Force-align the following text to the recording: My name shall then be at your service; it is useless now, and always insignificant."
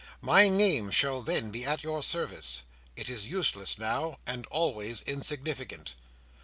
My 0.23 0.49
name 0.49 0.89
shall 0.89 1.21
then 1.21 1.51
be 1.51 1.63
at 1.63 1.83
your 1.83 2.01
service; 2.01 2.63
it 2.95 3.07
is 3.07 3.27
useless 3.27 3.77
now, 3.77 4.17
and 4.25 4.47
always 4.47 5.01
insignificant." 5.01 5.93